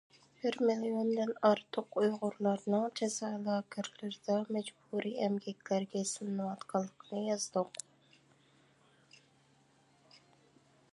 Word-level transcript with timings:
بىر 0.43 0.55
مىليوندىن 0.67 1.33
ئارتۇق 1.49 1.97
ئۇيغۇرلارنىڭ 2.03 2.87
جازا 3.01 3.29
لاگېرلىرىدا 3.49 4.39
مەجبۇرىي 4.57 5.15
ئەمگەكلەرگە 5.27 6.03
سېلىنىۋاتقانلىقىنى 6.15 7.25
يازدۇق. 7.29 7.81